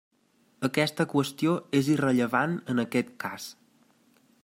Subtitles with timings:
[0.67, 3.51] Aquesta qüestió és irrellevant en aquest cas.